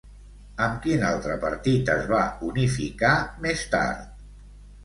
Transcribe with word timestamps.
Amb 0.67 0.79
quin 0.85 1.03
altre 1.09 1.35
partit 1.43 1.93
es 1.97 2.09
va 2.13 2.23
unificar, 2.49 3.13
més 3.47 3.67
tard? 3.75 4.27